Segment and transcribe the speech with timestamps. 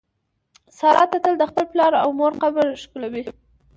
[0.77, 3.23] ساره تل د خپل پلار او مور قبر ښکلوي.